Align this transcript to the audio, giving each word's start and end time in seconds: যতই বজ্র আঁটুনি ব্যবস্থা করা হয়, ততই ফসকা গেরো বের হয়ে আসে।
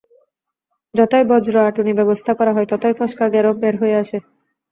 যতই 0.95 1.23
বজ্র 1.25 1.55
আঁটুনি 1.61 1.91
ব্যবস্থা 1.93 2.31
করা 2.39 2.51
হয়, 2.53 2.69
ততই 2.71 2.93
ফসকা 2.99 3.25
গেরো 3.33 3.51
বের 3.61 3.75
হয়ে 3.81 3.95
আসে। 4.01 4.17